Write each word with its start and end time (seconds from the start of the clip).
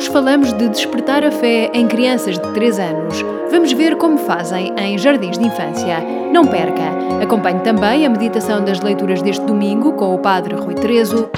Hoje 0.00 0.08
falamos 0.08 0.50
de 0.54 0.66
despertar 0.66 1.22
a 1.22 1.30
fé 1.30 1.70
em 1.74 1.86
crianças 1.86 2.38
de 2.38 2.52
3 2.54 2.78
anos. 2.78 3.22
Vamos 3.50 3.70
ver 3.74 3.96
como 3.96 4.16
fazem 4.16 4.72
em 4.78 4.96
jardins 4.96 5.36
de 5.36 5.44
infância. 5.44 6.00
Não 6.32 6.46
perca! 6.46 6.80
Acompanhe 7.22 7.60
também 7.60 8.06
a 8.06 8.08
meditação 8.08 8.64
das 8.64 8.80
leituras 8.80 9.20
deste 9.20 9.44
domingo 9.44 9.92
com 9.92 10.14
o 10.14 10.18
Padre 10.18 10.54
Rui 10.54 10.72
Terezo. 10.72 11.28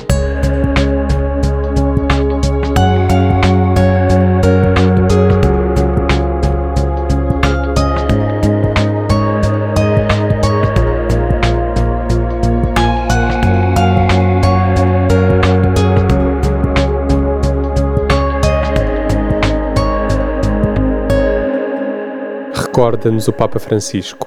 Recorda-nos 22.74 23.28
o 23.28 23.34
Papa 23.34 23.58
Francisco. 23.58 24.26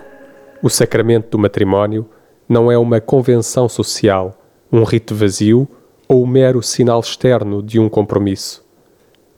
O 0.61 0.69
sacramento 0.69 1.31
do 1.31 1.39
matrimónio 1.39 2.07
não 2.47 2.71
é 2.71 2.77
uma 2.77 3.01
convenção 3.01 3.67
social, 3.67 4.39
um 4.71 4.83
rito 4.83 5.15
vazio 5.15 5.67
ou 6.07 6.21
o 6.21 6.27
mero 6.27 6.61
sinal 6.61 6.99
externo 6.99 7.63
de 7.63 7.79
um 7.79 7.89
compromisso. 7.89 8.63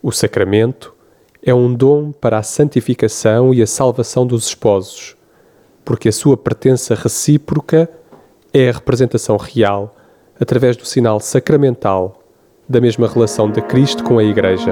O 0.02 0.12
sacramento 0.12 0.94
é 1.42 1.54
um 1.54 1.72
dom 1.72 2.12
para 2.12 2.36
a 2.36 2.42
santificação 2.42 3.54
e 3.54 3.62
a 3.62 3.66
salvação 3.66 4.26
dos 4.26 4.46
esposos, 4.46 5.16
porque 5.86 6.10
a 6.10 6.12
sua 6.12 6.36
pertença 6.36 6.94
recíproca 6.94 7.88
é 8.52 8.68
a 8.68 8.72
representação 8.72 9.38
real, 9.38 9.96
através 10.38 10.76
do 10.76 10.84
sinal 10.84 11.18
sacramental, 11.18 12.22
da 12.68 12.78
mesma 12.78 13.08
relação 13.08 13.50
de 13.50 13.62
Cristo 13.62 14.04
com 14.04 14.18
a 14.18 14.22
Igreja. 14.22 14.70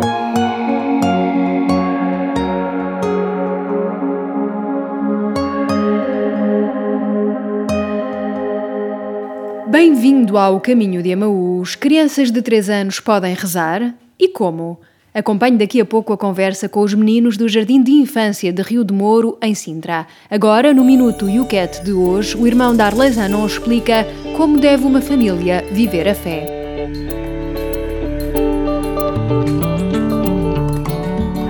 Bem-vindo 9.79 10.39
ao 10.39 10.59
Caminho 10.59 11.03
de 11.03 11.13
Amaús. 11.13 11.75
Crianças 11.75 12.31
de 12.31 12.41
3 12.41 12.71
anos 12.71 12.99
podem 12.99 13.35
rezar? 13.35 13.95
E 14.19 14.27
como? 14.27 14.81
Acompanhe 15.13 15.59
daqui 15.59 15.79
a 15.79 15.85
pouco 15.85 16.15
a 16.15 16.17
conversa 16.17 16.67
com 16.67 16.81
os 16.81 16.95
meninos 16.95 17.37
do 17.37 17.47
Jardim 17.47 17.83
de 17.83 17.93
Infância 17.93 18.51
de 18.51 18.63
Rio 18.63 18.83
de 18.83 18.95
Moro, 18.95 19.37
em 19.43 19.55
Sintra. 19.55 20.07
Agora, 20.31 20.73
no 20.73 20.83
Minuto 20.83 21.29
Yucat 21.29 21.85
de 21.85 21.93
hoje, 21.93 22.35
o 22.39 22.47
irmão 22.47 22.75
Darley 22.75 23.13
Zanon 23.13 23.45
explica 23.45 24.07
como 24.35 24.59
deve 24.59 24.87
uma 24.87 25.03
família 25.03 25.63
viver 25.71 26.09
a 26.09 26.15
fé. 26.15 26.47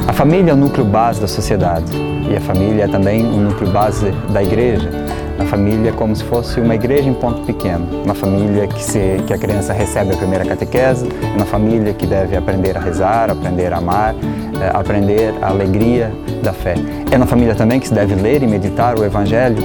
A 0.08 0.12
família 0.12 0.50
é 0.50 0.54
o 0.54 0.56
núcleo 0.56 0.84
base 0.84 1.20
da 1.20 1.28
sociedade 1.28 2.15
e 2.30 2.36
a 2.36 2.40
família 2.40 2.84
é 2.84 2.88
também 2.88 3.24
o 3.24 3.36
núcleo 3.36 3.70
base 3.70 4.10
da 4.30 4.42
igreja. 4.42 4.90
A 5.38 5.44
família 5.44 5.90
é 5.90 5.92
como 5.92 6.16
se 6.16 6.24
fosse 6.24 6.58
uma 6.60 6.74
igreja 6.74 7.08
em 7.08 7.14
ponto 7.14 7.42
pequeno, 7.42 7.86
uma 8.04 8.14
família 8.14 8.66
que, 8.66 8.82
se, 8.82 9.20
que 9.26 9.34
a 9.34 9.38
criança 9.38 9.72
recebe 9.72 10.14
a 10.14 10.16
primeira 10.16 10.44
catequese, 10.44 11.06
uma 11.34 11.44
família 11.44 11.92
que 11.92 12.06
deve 12.06 12.36
aprender 12.36 12.76
a 12.76 12.80
rezar, 12.80 13.30
aprender 13.30 13.72
a 13.72 13.76
amar, 13.76 14.14
eh, 14.14 14.70
aprender 14.72 15.34
a 15.42 15.48
alegria 15.48 16.10
da 16.42 16.54
fé. 16.54 16.74
É 17.10 17.16
uma 17.16 17.26
família 17.26 17.54
também 17.54 17.78
que 17.78 17.88
se 17.88 17.94
deve 17.94 18.14
ler 18.14 18.42
e 18.42 18.46
meditar 18.46 18.98
o 18.98 19.04
Evangelho 19.04 19.58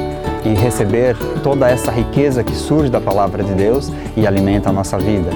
e 0.43 0.49
receber 0.49 1.15
toda 1.41 1.69
essa 1.69 1.91
riqueza 1.91 2.43
que 2.43 2.55
surge 2.55 2.89
da 2.89 2.99
palavra 2.99 3.41
de 3.41 3.53
Deus 3.53 3.91
e 4.17 4.27
alimenta 4.27 4.69
a 4.69 4.73
nossa 4.73 4.97
vida. 4.97 5.29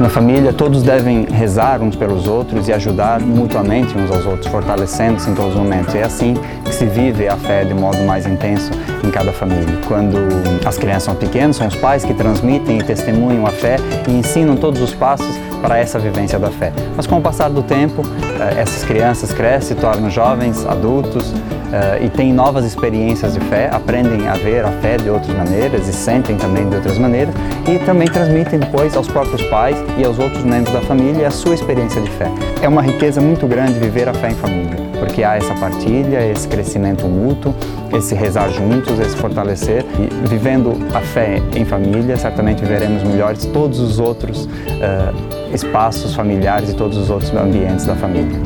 Na 0.00 0.08
família, 0.08 0.50
todos 0.50 0.82
devem 0.82 1.26
rezar 1.26 1.82
uns 1.82 1.94
pelos 1.94 2.26
outros 2.26 2.68
e 2.68 2.72
ajudar 2.72 3.20
mutuamente 3.20 3.94
uns 3.98 4.10
aos 4.10 4.24
outros, 4.24 4.46
fortalecendo-se 4.46 5.28
em 5.28 5.34
todos 5.34 5.52
os 5.52 5.58
momentos. 5.58 5.94
É 5.94 6.02
assim 6.02 6.36
que 6.70 6.76
se 6.76 6.86
vive 6.86 7.26
a 7.26 7.36
fé 7.36 7.64
de 7.64 7.74
modo 7.74 7.98
mais 8.04 8.26
intenso 8.26 8.70
em 9.04 9.10
cada 9.10 9.32
família. 9.32 9.76
Quando 9.88 10.16
as 10.64 10.78
crianças 10.78 11.02
são 11.02 11.16
pequenas, 11.16 11.56
são 11.56 11.66
os 11.66 11.74
pais 11.74 12.04
que 12.04 12.14
transmitem 12.14 12.78
e 12.78 12.82
testemunham 12.82 13.44
a 13.44 13.50
fé 13.50 13.76
e 14.06 14.12
ensinam 14.12 14.56
todos 14.56 14.80
os 14.80 14.94
passos 14.94 15.36
para 15.60 15.78
essa 15.78 15.98
vivência 15.98 16.38
da 16.38 16.50
fé. 16.50 16.72
Mas 16.96 17.06
com 17.06 17.18
o 17.18 17.20
passar 17.20 17.50
do 17.50 17.62
tempo, 17.62 18.02
eh, 18.40 18.60
essas 18.60 18.84
crianças 18.84 19.32
crescem, 19.32 19.60
se 19.60 19.74
tornam 19.74 20.08
jovens, 20.08 20.64
adultos 20.64 21.32
eh, 21.72 22.04
e 22.06 22.08
têm 22.08 22.32
novas 22.32 22.64
experiências 22.64 23.34
de 23.34 23.40
fé, 23.40 23.68
aprendem 23.72 24.26
a 24.26 24.34
ver 24.34 24.64
a 24.64 24.72
fé 24.80 24.96
de 24.96 25.10
outras 25.10 25.36
maneiras 25.36 25.86
e 25.86 25.92
sentem 25.92 26.36
também 26.36 26.68
de 26.68 26.76
outras 26.76 26.98
maneiras 26.98 27.34
e 27.68 27.78
também 27.84 28.08
transmitem 28.08 28.58
depois 28.58 28.96
aos 28.96 29.06
próprios 29.06 29.42
pais 29.42 29.76
e 29.98 30.04
aos 30.04 30.18
outros 30.18 30.42
membros 30.42 30.72
da 30.72 30.80
família 30.80 31.28
a 31.28 31.30
sua 31.30 31.54
experiência 31.54 32.00
de 32.00 32.10
fé. 32.10 32.26
É 32.62 32.68
uma 32.68 32.82
riqueza 32.82 33.20
muito 33.20 33.46
grande 33.46 33.78
viver 33.78 34.08
a 34.08 34.14
fé 34.14 34.30
em 34.30 34.34
família, 34.34 34.76
porque 34.98 35.22
há 35.22 35.36
essa 35.36 35.54
partilha, 35.54 36.26
esse 36.26 36.48
crescimento 36.60 37.06
mútuo, 37.06 37.54
esse 37.96 38.14
rezar 38.14 38.50
juntos, 38.50 38.98
esse 38.98 39.16
fortalecer. 39.16 39.82
E 39.98 40.28
vivendo 40.28 40.72
a 40.94 41.00
fé 41.00 41.40
em 41.56 41.64
família, 41.64 42.16
certamente 42.16 42.60
viveremos 42.60 43.02
melhores 43.02 43.46
todos 43.46 43.80
os 43.80 43.98
outros 43.98 44.44
uh, 44.44 45.54
espaços 45.54 46.14
familiares 46.14 46.70
e 46.70 46.76
todos 46.76 46.98
os 46.98 47.08
outros 47.08 47.32
ambientes 47.34 47.86
da 47.86 47.96
família. 47.96 48.38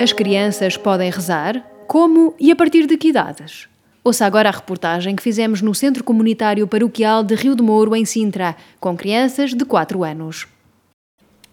As 0.00 0.12
crianças 0.12 0.76
podem 0.76 1.10
rezar? 1.10 1.62
Como 1.86 2.34
e 2.38 2.50
a 2.50 2.56
partir 2.56 2.86
de 2.86 2.96
que 2.96 3.08
idades? 3.08 3.68
Ouça 4.06 4.24
agora 4.24 4.48
a 4.48 4.52
reportagem 4.52 5.16
que 5.16 5.22
fizemos 5.22 5.60
no 5.60 5.74
Centro 5.74 6.04
Comunitário 6.04 6.64
Paroquial 6.68 7.24
de 7.24 7.34
Rio 7.34 7.56
de 7.56 7.62
Moro, 7.64 7.96
em 7.96 8.04
Sintra, 8.04 8.54
com 8.78 8.96
crianças 8.96 9.52
de 9.52 9.64
4 9.64 10.04
anos. 10.04 10.46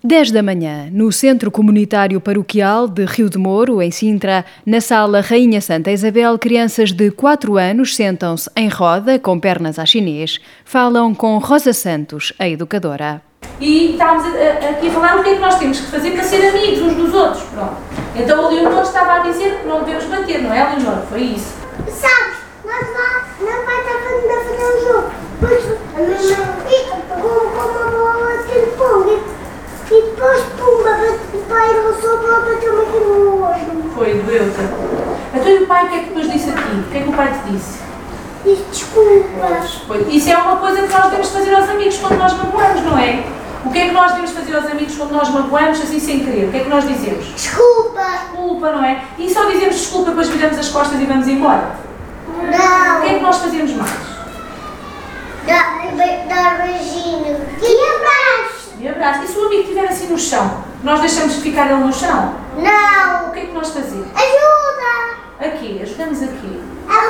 10 0.04 0.30
da 0.30 0.44
manhã, 0.44 0.88
no 0.92 1.12
Centro 1.12 1.50
Comunitário 1.50 2.22
Paroquial 2.22 2.88
de 2.88 3.06
Rio 3.06 3.28
de 3.28 3.40
Moro, 3.40 3.82
em 3.82 3.90
Sintra, 3.90 4.46
na 4.64 4.80
sala 4.80 5.20
Rainha 5.20 5.60
Santa 5.62 5.90
Isabel, 5.90 6.38
crianças 6.38 6.92
de 6.92 7.10
4 7.10 7.58
anos 7.58 7.96
sentam-se 7.96 8.48
em 8.56 8.68
roda, 8.68 9.18
com 9.18 9.40
pernas 9.40 9.80
à 9.80 9.86
chinês, 9.88 10.40
falam 10.64 11.16
com 11.16 11.40
Rosa 11.40 11.74
Santos, 11.74 12.34
a 12.38 12.48
educadora. 12.48 13.20
E 13.60 13.94
estávamos 13.94 14.28
aqui 14.28 14.90
a 14.90 14.92
falar 14.92 15.20
o 15.20 15.24
que 15.24 15.30
é 15.32 15.34
que 15.38 15.42
nós 15.42 15.58
temos 15.58 15.80
que 15.80 15.88
fazer 15.88 16.12
para 16.12 16.24
ser 16.24 16.50
amigos 16.50 16.84
uns 16.84 16.94
dos 16.98 17.14
outros. 17.16 17.42
Pronto. 17.46 17.78
Então 18.16 18.46
a 18.46 18.50
Leonor 18.50 18.84
estava 18.84 19.14
a 19.14 19.20
dizer 19.22 19.60
que 19.60 19.68
não 19.68 19.80
devemos 19.84 20.06
bater, 20.06 20.44
não 20.44 20.54
é, 20.54 20.76
Leonor? 20.76 21.02
Foi 21.10 21.22
isso. 21.22 21.64
Sabes, 21.90 22.44
nós 22.66 22.90
lá, 22.94 23.28
não 23.42 23.66
vai 23.66 23.80
estar 23.80 24.00
fazendo 24.04 24.32
a 24.32 24.44
fazer 24.44 24.64
um 24.64 24.88
jogo. 24.88 25.12
Depois 25.42 25.64
a 25.66 26.00
mamãe 26.00 26.03
pegou 26.03 26.03
com 26.03 26.03
uma 26.03 26.03
bola 26.03 26.03
de 26.03 26.03
ping-pong 26.03 26.03
e 29.94 30.02
depois, 30.02 30.44
pumba, 30.58 30.98
o 31.34 31.38
pai 31.48 31.70
lançou 31.74 32.14
a 32.14 32.18
bola 32.18 32.40
bateu-me 32.40 32.82
aqui 32.82 33.00
no 33.00 33.44
olho. 33.44 33.92
Foi, 33.94 34.14
doeu-te. 34.14 34.62
Então 35.36 35.52
e 35.52 35.64
o 35.64 35.68
pai 35.68 35.86
o 35.86 35.90
que 35.90 35.96
é 35.96 36.00
que 36.00 36.06
depois 36.06 36.32
disse 36.32 36.50
a 36.50 36.54
ti? 36.54 36.62
O 36.62 36.92
que 36.92 36.98
é 36.98 37.02
que 37.02 37.10
o 37.10 37.14
pai 37.14 37.32
te 37.32 37.52
disse? 37.52 37.80
Disse 38.44 38.64
desculpas. 38.72 39.74
Foi. 39.88 40.06
Isso 40.10 40.30
é 40.32 40.38
uma 40.38 40.56
coisa 40.56 40.82
que 40.82 40.92
nós 40.92 41.04
devemos 41.04 41.30
fazer 41.30 41.54
aos 41.54 41.70
amigos 41.70 41.98
quando 41.98 42.18
nós 42.18 42.34
magoamos, 42.34 42.82
não 42.82 42.98
é? 42.98 43.24
O 43.66 43.70
que 43.70 43.80
é 43.80 43.88
que 43.88 43.94
nós 43.94 44.12
devemos 44.12 44.32
fazer 44.32 44.56
aos 44.56 44.66
amigos 44.66 44.96
quando 44.96 45.12
nós 45.12 45.30
magoamos 45.30 45.82
assim 45.82 46.00
sem 46.00 46.20
querer? 46.26 46.48
O 46.48 46.52
que 46.52 46.58
é 46.58 46.60
que 46.62 46.70
nós 46.70 46.88
dizemos? 46.88 47.26
Desculpa. 47.26 48.02
Desculpa, 48.02 48.72
não 48.72 48.84
é? 48.84 49.04
E 49.18 49.32
só 49.32 49.46
dizemos 49.46 49.76
desculpa, 49.76 50.10
depois 50.10 50.28
viramos 50.30 50.58
as 50.58 50.70
costas 50.70 51.00
e 51.00 51.06
vamos 51.06 51.28
embora? 51.28 51.76
Não. 52.28 52.98
O 52.98 53.02
que 53.02 53.10
é 53.10 53.14
que 53.16 53.22
nós 53.22 53.38
fazemos 53.38 53.72
mais? 53.74 54.13
Dar, 55.46 56.28
dar 56.28 56.62
beijinho. 56.62 57.38
E 57.62 57.96
abraço. 57.96 58.74
E 58.80 58.88
abraço. 58.88 59.24
E 59.24 59.28
se 59.28 59.38
o 59.38 59.46
amigo 59.46 59.62
estiver 59.64 59.86
assim 59.86 60.08
no 60.08 60.18
chão, 60.18 60.64
nós 60.84 61.00
deixamos 61.02 61.36
de 61.36 61.42
ficar 61.42 61.70
ele 61.72 61.84
no 61.84 61.94
chão? 61.94 62.36
Não. 62.58 63.30
O 63.30 63.32
que 63.32 63.40
é 63.40 63.46
que 63.46 63.54
nós 63.54 63.70
fazemos? 63.72 64.08
Ajuda. 64.16 65.14
Aqui, 65.40 65.82
ajudamos 65.82 66.24
aqui. 66.24 66.64
A 66.88 67.02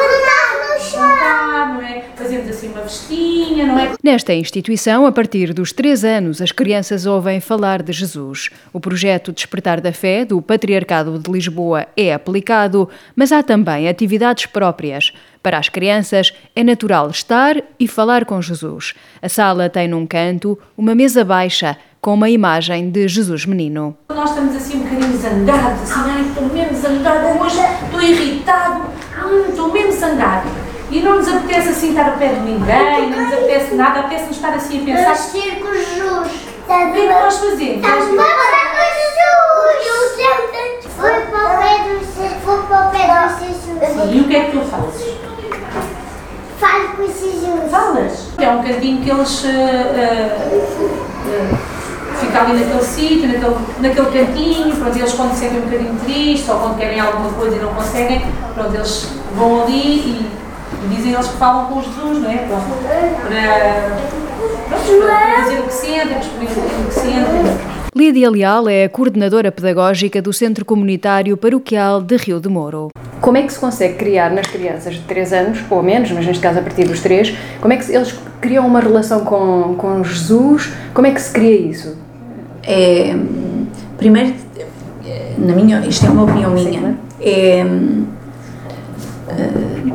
Levantar, 0.94 1.74
não 1.74 1.82
é? 1.82 2.06
Fazemos 2.16 2.50
assim 2.50 2.70
uma 2.70 2.82
vestinha, 2.82 3.66
não 3.66 3.80
é? 3.80 3.92
Nesta 4.04 4.34
instituição, 4.34 5.06
a 5.06 5.12
partir 5.12 5.54
dos 5.54 5.72
3 5.74 6.06
anos, 6.06 6.42
as 6.42 6.52
crianças 6.52 7.06
ouvem 7.06 7.40
falar 7.40 7.82
de 7.82 7.92
Jesus. 7.92 8.50
O 8.72 8.80
projeto 8.80 9.32
Despertar 9.32 9.82
da 9.82 9.92
Fé 9.92 10.24
do 10.26 10.42
Patriarcado 10.42 11.18
de 11.18 11.32
Lisboa 11.32 11.88
é 11.98 12.14
aplicado, 12.14 12.88
mas 13.16 13.32
há 13.32 13.42
também 13.42 13.88
atividades 13.88 14.46
próprias. 14.46 15.12
Para 15.42 15.58
as 15.58 15.68
crianças, 15.68 16.34
é 16.56 16.64
natural 16.64 17.10
estar 17.10 17.62
e 17.80 17.88
falar 17.88 18.24
com 18.26 18.42
Jesus. 18.42 18.94
A 19.22 19.28
sala 19.28 19.70
tem 19.70 19.88
num 19.88 20.06
canto 20.08 20.58
uma 20.78 20.96
mesa 20.96 21.26
baixa 21.26 21.78
com 22.00 22.14
uma 22.14 22.30
imagem 22.30 22.90
de 22.90 23.08
Jesus 23.08 23.46
menino. 23.46 23.96
Nós 24.10 24.30
estamos 24.30 24.56
assim 24.56 24.78
um 24.78 24.84
bocadinho 24.84 25.18
zangados, 25.18 25.82
assim, 25.84 26.12
ai, 26.12 26.22
estou 26.28 26.50
mesmo 26.50 26.78
zangado 26.78 27.40
hoje, 27.42 27.60
estou 27.86 28.02
irritado, 28.02 28.84
hum, 29.26 29.50
estou 29.50 29.72
mesmo 29.72 29.92
zangado. 29.94 30.63
E 30.94 31.02
não 31.02 31.16
nos 31.16 31.28
apetece 31.28 31.70
assim 31.70 31.90
estar 31.90 32.12
ao 32.12 32.18
pé 32.18 32.28
de 32.28 32.42
ninguém, 32.42 33.10
não 33.10 33.24
nos 33.24 33.34
apetece 33.34 33.74
nada, 33.74 34.02
apetece-nos 34.02 34.36
estar 34.36 34.54
assim 34.54 34.84
a 34.84 34.86
pensar. 34.86 35.14
Vamos 35.16 35.26
ter 35.32 35.60
com 35.60 35.74
Jesus. 35.74 36.32
O 36.62 36.66
que 36.68 36.72
é 36.72 36.92
que 36.92 37.08
nós 37.08 37.38
fazemos? 37.40 37.82
Vamos 37.82 38.10
com 38.70 38.86
Jesus. 39.82 40.94
Foi 40.96 41.22
para 41.22 41.44
o 41.50 41.58
pé 41.58 41.84
do 41.84 42.00
Foi 42.46 42.62
para 42.62 42.88
o 42.88 42.92
pé 42.92 43.08
do 43.08 43.40
Jesus. 43.40 44.16
E 44.16 44.20
o 44.20 44.24
que 44.26 44.36
é 44.36 44.44
que 44.46 44.52
tu 44.52 44.60
fazes? 44.66 45.14
um 48.50 48.62
cantinho 48.62 49.02
que 49.02 49.10
eles 49.10 49.44
uh, 49.46 49.48
uh, 49.48 50.58
uh, 51.26 51.58
ficam 52.20 52.42
ali 52.42 52.54
naquele 52.54 52.84
sítio, 52.84 53.28
naquele, 53.28 53.56
naquele 53.80 54.26
cantinho, 54.26 54.76
pronto, 54.76 54.96
eles 54.96 55.14
quando 55.14 55.34
se 55.34 55.40
sentem 55.40 55.58
um 55.58 55.62
bocadinho 55.64 56.00
tristes 56.06 56.50
ou 56.50 56.60
quando 56.60 56.78
querem 56.78 57.00
alguma 57.00 57.34
coisa 57.34 57.56
e 57.56 57.60
não 57.60 57.74
conseguem, 57.74 58.22
pronto, 58.54 58.76
eles 58.76 59.10
vão 59.36 59.64
ali 59.64 59.98
e 59.98 60.43
dizem 60.90 61.14
eles 61.14 61.28
que 61.28 61.38
falam 61.38 61.66
com 61.66 61.82
Jesus, 61.82 62.22
não 62.22 62.30
é? 62.30 62.38
Para, 62.38 62.60
para 64.70 65.42
dizer 65.42 65.60
o 65.60 65.64
que 65.64 65.74
sentem, 65.74 66.20
explicar 66.20 66.62
o 66.62 66.88
que 66.88 66.94
sentem. 66.94 67.74
Lídia 67.96 68.30
Leal 68.30 68.68
é 68.68 68.86
a 68.86 68.90
coordenadora 68.90 69.52
pedagógica 69.52 70.22
do 70.22 70.34
Centro 70.34 70.66
Comunitário 70.66 71.38
Paroquial 71.38 72.02
de 72.02 72.18
Rio 72.18 72.40
de 72.40 72.50
Moro. 72.50 72.90
Como 73.22 73.38
é 73.38 73.44
que 73.44 73.54
se 73.54 73.60
consegue 73.60 73.94
criar 73.96 74.32
nas 74.32 74.48
crianças 74.48 74.96
de 74.96 75.02
3 75.02 75.34
anos, 75.34 75.60
ou 75.70 75.84
menos, 75.84 76.12
mas 76.12 76.26
neste 76.26 76.42
caso 76.42 76.60
a 76.60 76.62
partir 76.62 76.86
dos 76.86 77.00
3, 77.02 77.36
como 77.62 77.72
é 77.72 77.78
que 77.78 77.92
eles 77.92 78.20
criam 78.42 78.66
uma 78.66 78.80
relação 78.80 79.24
com, 79.24 79.76
com 79.78 80.04
Jesus? 80.04 80.72
Como 80.94 81.08
é 81.08 81.12
que 81.12 81.22
se 81.22 81.32
cria 81.32 81.56
isso? 81.56 81.96
É, 82.64 83.16
primeiro, 83.98 84.34
na 85.38 85.54
minha, 85.54 85.80
isto 85.86 86.06
é 86.06 86.10
uma 86.10 86.24
opinião 86.24 86.52
minha, 86.52 86.98
é 87.22 87.64
uh, 89.28 89.94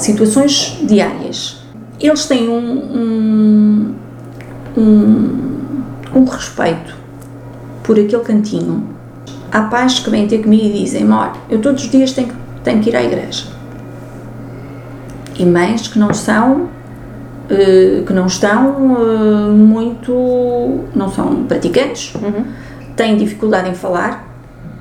situações 0.00 0.78
diárias. 0.82 1.60
Eles 2.00 2.24
têm 2.26 2.48
um, 2.48 2.78
um, 2.96 3.94
um, 4.76 5.80
um 6.14 6.24
respeito 6.24 6.94
por 7.82 7.98
aquele 7.98 8.22
cantinho. 8.22 8.88
Há 9.52 9.62
pais 9.62 9.98
que 9.98 10.08
vêm 10.08 10.26
ter 10.26 10.42
comigo 10.42 10.64
e 10.64 10.84
dizem: 10.84 11.10
Olha, 11.10 11.32
eu 11.48 11.60
todos 11.60 11.84
os 11.84 11.90
dias 11.90 12.12
tenho 12.12 12.28
que, 12.28 12.34
tenho 12.64 12.80
que 12.80 12.90
ir 12.90 12.96
à 12.96 13.02
igreja. 13.02 13.46
E 15.38 15.44
mães 15.44 15.88
que 15.88 15.98
não 15.98 16.14
são, 16.14 16.68
uh, 17.50 18.04
que 18.06 18.12
não 18.12 18.26
estão 18.26 18.94
uh, 18.94 19.52
muito. 19.52 20.84
não 20.94 21.08
são 21.10 21.44
praticantes, 21.44 22.14
uhum. 22.14 22.44
têm 22.96 23.16
dificuldade 23.16 23.68
em 23.68 23.74
falar, 23.74 24.26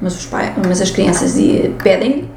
mas, 0.02 0.18
os 0.18 0.26
pais, 0.26 0.54
mas 0.66 0.82
as 0.82 0.92
crianças 0.92 1.36
pedem. 1.84 2.30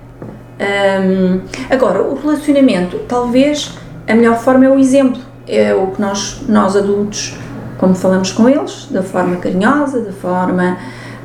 Um, 0.62 1.40
agora, 1.68 2.02
o 2.02 2.14
relacionamento, 2.14 2.98
talvez 3.08 3.72
a 4.06 4.14
melhor 4.14 4.38
forma 4.38 4.66
é 4.66 4.68
o 4.68 4.78
exemplo, 4.78 5.20
é 5.48 5.74
o 5.74 5.88
que 5.88 6.00
nós, 6.00 6.42
nós 6.48 6.76
adultos 6.76 7.34
como 7.78 7.96
falamos 7.96 8.30
com 8.30 8.48
eles, 8.48 8.86
da 8.92 9.02
forma 9.02 9.36
carinhosa, 9.36 10.02
da 10.02 10.12
forma 10.12 10.78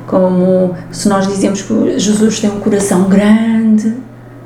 como 0.08 0.74
se 0.90 1.08
nós 1.08 1.28
dizemos 1.28 1.62
que 1.62 1.98
Jesus 2.00 2.40
tem 2.40 2.50
um 2.50 2.58
coração 2.58 3.04
grande, 3.04 3.94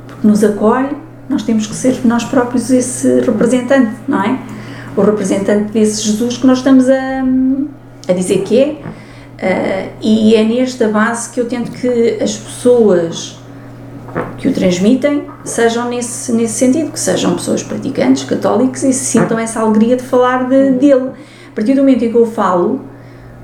porque 0.06 0.26
nos 0.26 0.44
acolhe, 0.44 0.94
nós 1.26 1.42
temos 1.42 1.66
que 1.66 1.74
ser 1.74 1.98
nós 2.04 2.24
próprios 2.24 2.70
esse 2.70 3.20
representante, 3.20 3.92
não 4.06 4.22
é? 4.22 4.38
O 4.94 5.00
representante 5.00 5.72
desse 5.72 6.02
Jesus 6.02 6.36
que 6.36 6.46
nós 6.46 6.58
estamos 6.58 6.90
a, 6.90 7.24
a 8.08 8.12
dizer 8.12 8.42
que 8.42 8.60
é. 8.60 8.92
Uh, 9.42 9.92
e 10.02 10.34
é 10.34 10.44
nesta 10.44 10.88
base 10.88 11.30
que 11.30 11.40
eu 11.40 11.48
tento 11.48 11.70
que 11.72 12.18
as 12.22 12.36
pessoas 12.36 13.41
que 14.38 14.48
o 14.48 14.52
transmitem 14.52 15.24
sejam 15.44 15.88
nesse, 15.88 16.32
nesse 16.32 16.54
sentido, 16.54 16.90
que 16.90 17.00
sejam 17.00 17.34
pessoas 17.34 17.62
praticantes, 17.62 18.24
católicos 18.24 18.82
e 18.82 18.92
sintam 18.92 19.38
essa 19.38 19.60
alegria 19.60 19.96
de 19.96 20.02
falar 20.02 20.48
de, 20.48 20.72
dele. 20.72 21.10
A 21.50 21.54
partir 21.54 21.74
do 21.74 21.80
momento 21.80 22.04
em 22.04 22.10
que 22.10 22.16
eu 22.16 22.26
falo 22.26 22.80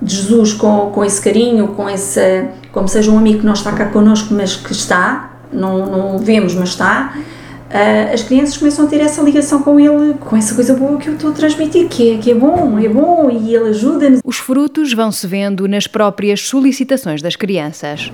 de 0.01 0.15
Jesus 0.15 0.53
com, 0.53 0.91
com 0.91 1.05
esse 1.05 1.21
carinho, 1.21 1.69
com 1.69 1.89
esse, 1.89 2.47
como 2.73 2.89
seja 2.89 3.11
um 3.11 3.19
amigo 3.19 3.41
que 3.41 3.47
não 3.47 3.53
está 3.53 3.73
cá 3.73 3.87
connosco, 3.87 4.33
mas 4.33 4.57
que 4.57 4.73
está, 4.73 5.39
não, 5.53 5.87
não 5.87 6.17
o 6.17 6.19
vemos, 6.19 6.55
mas 6.55 6.71
está, 6.71 7.15
uh, 7.17 8.15
as 8.15 8.23
crianças 8.23 8.57
começam 8.57 8.87
a 8.87 8.89
ter 8.89 9.01
essa 9.01 9.23
ligação 9.23 9.63
com 9.63 9.79
ele, 9.79 10.15
com 10.15 10.37
essa 10.37 10.55
coisa 10.55 10.75
boa 10.75 10.99
que 10.99 11.09
eu 11.09 11.15
estou 11.15 11.31
a 11.31 11.33
transmitir, 11.33 11.89
que 11.89 12.15
é, 12.15 12.19
que 12.19 12.31
é 12.31 12.35
bom, 12.35 12.79
é 12.79 12.89
bom 12.89 13.29
e 13.31 13.55
ele 13.55 13.71
ajuda-nos. 13.71 14.21
Os 14.25 14.39
frutos 14.39 14.93
vão-se 14.93 15.27
vendo 15.27 15.67
nas 15.67 15.87
próprias 15.87 16.41
solicitações 16.49 17.21
das 17.21 17.37
crianças. 17.37 18.13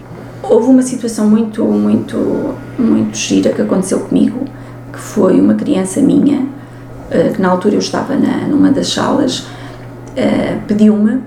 Houve 0.48 0.68
uma 0.68 0.82
situação 0.82 1.28
muito, 1.28 1.64
muito, 1.64 2.54
muito 2.78 3.16
gira 3.16 3.52
que 3.52 3.62
aconteceu 3.62 4.00
comigo, 4.00 4.44
que 4.92 4.98
foi 4.98 5.40
uma 5.40 5.54
criança 5.54 6.00
minha, 6.00 6.40
uh, 6.40 7.32
que 7.34 7.40
na 7.40 7.48
altura 7.48 7.74
eu 7.74 7.78
estava 7.78 8.14
na, 8.14 8.46
numa 8.46 8.70
das 8.70 8.88
salas, 8.92 9.40
uh, 9.40 10.60
pediu-me 10.66 11.20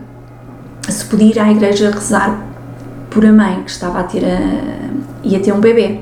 se 0.88 1.06
podia 1.06 1.28
ir 1.28 1.40
à 1.40 1.52
igreja 1.52 1.92
rezar 1.92 2.46
por 3.10 3.26
a 3.26 3.32
mãe 3.32 3.64
que 3.64 3.72
estava 3.72 4.00
a 4.00 4.04
ter 4.04 4.24
a, 4.24 4.40
ia 5.24 5.40
ter 5.40 5.52
um 5.52 5.60
bebê. 5.60 6.00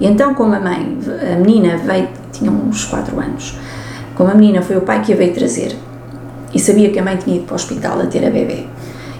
E 0.00 0.06
então, 0.06 0.34
como 0.34 0.54
a 0.54 0.60
mãe, 0.60 0.98
a 1.32 1.36
menina 1.36 1.76
veio, 1.76 2.08
tinha 2.32 2.50
uns 2.50 2.84
4 2.84 3.18
anos, 3.18 3.58
como 4.14 4.30
a 4.30 4.34
menina 4.34 4.60
foi 4.60 4.76
o 4.76 4.82
pai 4.82 5.00
que 5.02 5.12
a 5.12 5.16
veio 5.16 5.32
trazer 5.32 5.76
e 6.52 6.58
sabia 6.58 6.90
que 6.90 6.98
a 6.98 7.02
mãe 7.02 7.16
tinha 7.16 7.36
ido 7.36 7.46
para 7.46 7.54
o 7.54 7.56
hospital 7.56 8.00
a 8.00 8.06
ter 8.06 8.26
a 8.26 8.30
bebê. 8.30 8.66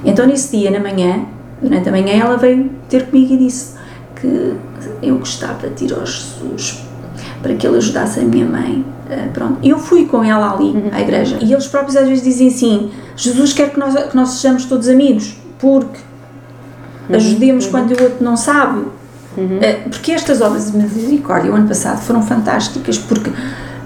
Então, 0.04 0.26
nesse 0.26 0.56
dia, 0.56 0.70
na 0.70 0.80
manhã, 0.80 1.24
durante 1.64 1.88
a 1.88 1.92
manhã, 1.92 2.12
ela 2.12 2.36
veio 2.36 2.70
ter 2.88 3.06
comigo 3.06 3.34
e 3.34 3.36
disse 3.38 3.74
que 4.20 4.56
eu 5.02 5.18
gostava 5.18 5.68
de 5.68 5.84
ir 5.84 5.92
ao 5.92 6.06
Jesus 6.06 6.84
para 7.42 7.54
que 7.54 7.66
ele 7.66 7.76
ajudasse 7.76 8.20
a 8.20 8.22
minha 8.22 8.46
mãe 8.46 8.84
Uh, 9.04 9.30
pronto. 9.32 9.58
Eu 9.62 9.78
fui 9.78 10.06
com 10.06 10.24
ela 10.24 10.54
ali 10.54 10.70
uhum. 10.70 10.88
à 10.90 11.00
igreja 11.02 11.36
e 11.40 11.52
eles 11.52 11.66
próprios 11.66 11.94
às 11.94 12.08
vezes 12.08 12.24
dizem 12.24 12.48
assim: 12.48 12.90
Jesus 13.14 13.52
quer 13.52 13.70
que 13.70 13.78
nós, 13.78 13.94
que 13.94 14.16
nós 14.16 14.30
sejamos 14.30 14.64
todos 14.64 14.88
amigos, 14.88 15.36
porque 15.58 15.98
uhum. 17.10 17.16
ajudemos 17.16 17.66
uhum. 17.66 17.70
quando 17.70 17.90
o 17.90 18.02
outro 18.02 18.24
não 18.24 18.34
sabe. 18.36 18.80
Uh, 19.36 19.90
porque 19.90 20.12
estas 20.12 20.40
obras 20.40 20.72
de 20.72 20.78
misericórdia, 20.78 21.52
o 21.52 21.54
ano 21.54 21.68
passado, 21.68 22.00
foram 22.00 22.22
fantásticas, 22.22 22.96
porque 22.96 23.30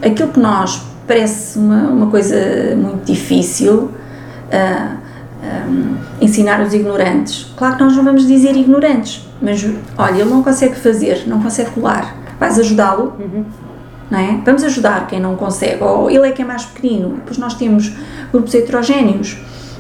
aquilo 0.01 0.29
que 0.29 0.39
nós 0.39 0.83
parece 1.05 1.59
uma, 1.59 1.89
uma 1.89 2.07
coisa 2.07 2.37
muito 2.77 3.05
difícil. 3.05 3.91
Uh, 4.53 4.98
um, 5.69 5.97
ensinar 6.21 6.61
os 6.61 6.73
ignorantes. 6.75 7.53
Claro 7.57 7.77
que 7.77 7.85
nós 7.85 7.97
não 7.97 8.05
vamos 8.05 8.27
dizer 8.27 8.57
ignorantes, 8.57 9.27
mas 9.41 9.65
olha, 9.97 10.21
ele 10.21 10.31
não 10.31 10.43
consegue 10.43 10.77
fazer, 10.77 11.25
não 11.27 11.41
consegue 11.41 11.71
colar. 11.71 12.17
Vais 12.39 12.59
ajudá-lo? 12.59 13.15
Uhum 13.19 13.45
não 14.11 14.19
é? 14.19 14.41
Vamos 14.45 14.65
ajudar 14.65 15.07
quem 15.07 15.21
não 15.21 15.37
consegue, 15.37 15.83
ou 15.83 16.11
ele 16.11 16.27
é 16.27 16.33
que 16.33 16.43
é 16.43 16.45
mais 16.45 16.65
pequenino, 16.65 17.17
depois 17.17 17.39
nós 17.39 17.55
temos 17.55 17.93
grupos 18.33 18.55
heterogéneos, 18.55 19.37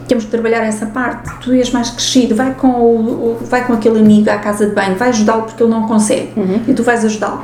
temos 0.06 0.24
que 0.24 0.30
trabalhar 0.30 0.62
essa 0.62 0.86
parte, 0.86 1.30
tu 1.40 1.52
és 1.52 1.70
mais 1.70 1.90
crescido, 1.90 2.34
vai 2.34 2.54
com, 2.54 2.68
o, 2.68 3.38
vai 3.42 3.66
com 3.66 3.74
aquele 3.74 3.98
amigo 3.98 4.30
à 4.30 4.38
casa 4.38 4.66
de 4.66 4.74
banho, 4.74 4.96
vai 4.96 5.10
ajudá-lo 5.10 5.42
porque 5.42 5.62
ele 5.62 5.70
não 5.70 5.86
consegue, 5.86 6.32
uhum. 6.36 6.62
e 6.66 6.74
tu 6.74 6.82
vais 6.82 7.04
ajudá-lo. 7.04 7.42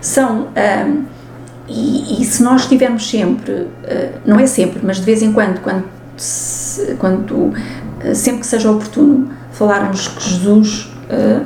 São, 0.00 0.48
um, 0.48 1.04
e, 1.68 2.20
e, 2.20 2.24
se 2.24 2.42
nós 2.42 2.62
estivermos 2.62 3.08
sempre, 3.08 3.52
uh, 3.52 3.68
não 4.26 4.38
é 4.38 4.46
sempre, 4.46 4.80
mas 4.82 4.98
de 4.98 5.04
vez 5.04 5.22
em 5.22 5.32
quando, 5.32 5.60
quando, 5.60 5.84
quando 6.98 7.32
uh, 7.34 7.54
sempre 8.14 8.40
que 8.40 8.46
seja 8.46 8.70
oportuno, 8.70 9.30
falarmos 9.52 10.08
que 10.08 10.30
Jesus 10.30 10.92
uh, 11.10 11.44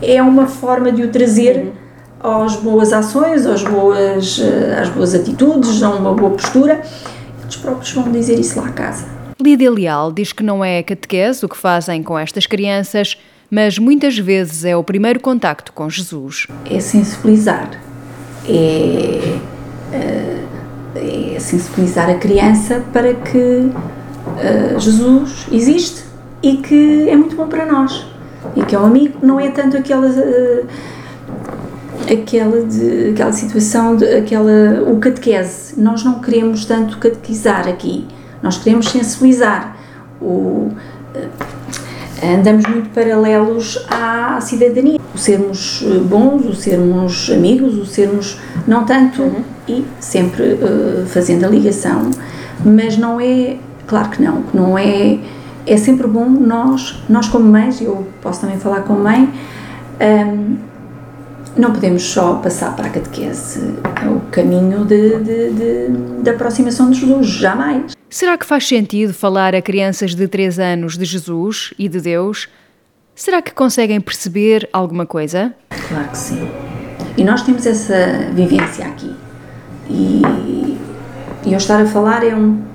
é 0.00 0.22
uma 0.22 0.46
forma 0.46 0.90
de 0.90 1.02
o 1.02 1.08
trazer 1.08 1.56
uhum 1.56 1.82
às 2.22 2.56
boas 2.56 2.92
ações, 2.92 3.44
às 3.46 3.62
boas, 3.64 4.38
eh, 4.38 4.80
às 4.80 4.88
boas 4.90 5.14
atitudes, 5.14 5.82
a 5.82 5.90
uma 5.90 6.14
boa 6.14 6.30
postura, 6.30 6.80
eles 7.42 7.56
próprios 7.56 7.92
vão 7.92 8.10
dizer 8.12 8.38
isso 8.38 8.60
lá 8.60 8.68
a 8.68 8.72
casa. 8.72 9.04
Lídia 9.40 9.70
Leal 9.70 10.12
diz 10.12 10.32
que 10.32 10.42
não 10.42 10.64
é 10.64 10.82
catequese 10.82 11.44
o 11.44 11.48
que 11.48 11.56
fazem 11.56 12.02
com 12.02 12.16
estas 12.16 12.46
crianças, 12.46 13.18
mas 13.50 13.76
muitas 13.76 14.16
vezes 14.16 14.64
é 14.64 14.76
o 14.76 14.84
primeiro 14.84 15.18
contacto 15.18 15.72
com 15.72 15.90
Jesus. 15.90 16.46
É 16.70 16.78
sensibilizar, 16.78 17.70
é, 18.48 19.38
é, 19.92 21.34
é 21.34 21.40
sensibilizar 21.40 22.08
a 22.08 22.14
criança 22.14 22.84
para 22.92 23.14
que 23.14 23.68
uh, 24.32 24.80
Jesus 24.80 25.46
existe 25.50 26.04
e 26.42 26.56
que 26.56 27.08
é 27.08 27.16
muito 27.16 27.36
bom 27.36 27.46
para 27.46 27.66
nós 27.66 28.06
e 28.56 28.62
que 28.64 28.74
é 28.74 28.78
um 28.78 28.86
amigo, 28.86 29.18
não 29.22 29.38
é 29.38 29.50
tanto 29.50 29.76
aquela 29.76 30.08
uh, 30.08 30.66
aquela, 32.10 32.64
de, 32.64 33.10
aquela 33.10 33.32
situação, 33.32 33.96
de, 33.96 34.04
aquela, 34.04 34.82
o 34.86 34.98
catequese. 34.98 35.80
Nós 35.80 36.04
não 36.04 36.20
queremos 36.20 36.64
tanto 36.64 36.98
catequizar 36.98 37.68
aqui, 37.68 38.06
nós 38.42 38.58
queremos 38.58 38.88
sensibilizar. 38.88 39.76
O, 40.20 40.70
eh, 41.14 42.34
andamos 42.34 42.64
muito 42.66 42.90
paralelos 42.90 43.84
à 43.90 44.40
cidadania. 44.40 45.00
O 45.14 45.18
sermos 45.18 45.82
eh, 45.84 45.98
bons, 45.98 46.44
o 46.46 46.54
sermos 46.54 47.30
amigos, 47.30 47.76
o 47.76 47.84
sermos. 47.84 48.38
não 48.66 48.84
tanto. 48.84 49.22
Uhum. 49.22 49.42
e 49.68 49.84
sempre 50.00 50.54
uh, 50.54 51.06
fazendo 51.06 51.44
a 51.44 51.48
ligação, 51.48 52.10
mas 52.64 52.96
não 52.96 53.20
é. 53.20 53.56
Claro 53.92 54.08
que 54.08 54.22
não, 54.22 54.42
que 54.42 54.56
não 54.56 54.78
é. 54.78 55.18
É 55.66 55.76
sempre 55.76 56.06
bom 56.06 56.24
nós, 56.24 56.98
nós 57.10 57.28
como 57.28 57.44
mães, 57.44 57.78
eu 57.80 58.08
posso 58.22 58.40
também 58.40 58.58
falar 58.58 58.80
como 58.80 59.00
mãe, 59.00 59.30
um, 60.00 60.56
não 61.54 61.72
podemos 61.72 62.02
só 62.02 62.36
passar 62.36 62.74
para 62.74 62.86
a 62.86 62.90
catequese 62.90 63.74
é 64.02 64.08
o 64.08 64.18
caminho 64.30 64.86
de, 64.86 65.18
de, 65.18 65.50
de, 65.52 66.22
de 66.22 66.30
aproximação 66.30 66.90
de 66.90 66.98
Jesus, 66.98 67.26
jamais. 67.26 67.92
Será 68.08 68.38
que 68.38 68.46
faz 68.46 68.66
sentido 68.66 69.12
falar 69.12 69.54
a 69.54 69.60
crianças 69.60 70.14
de 70.14 70.26
3 70.26 70.58
anos 70.58 70.96
de 70.96 71.04
Jesus 71.04 71.74
e 71.78 71.86
de 71.86 72.00
Deus? 72.00 72.48
Será 73.14 73.42
que 73.42 73.52
conseguem 73.52 74.00
perceber 74.00 74.68
alguma 74.72 75.04
coisa? 75.04 75.54
Claro 75.88 76.08
que 76.08 76.18
sim. 76.18 76.48
E 77.16 77.22
nós 77.22 77.42
temos 77.42 77.66
essa 77.66 78.30
vivência 78.32 78.86
aqui. 78.86 79.14
E 79.88 80.22
E 81.44 81.52
eu 81.52 81.58
estar 81.58 81.80
a 81.80 81.86
falar 81.86 82.24
é 82.24 82.34
um 82.34 82.71